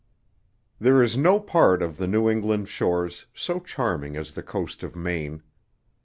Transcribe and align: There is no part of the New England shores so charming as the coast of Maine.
There 0.79 1.03
is 1.03 1.15
no 1.15 1.39
part 1.39 1.83
of 1.83 1.97
the 1.97 2.07
New 2.07 2.27
England 2.27 2.67
shores 2.69 3.27
so 3.35 3.59
charming 3.59 4.17
as 4.17 4.31
the 4.31 4.41
coast 4.41 4.81
of 4.81 4.95
Maine. 4.95 5.43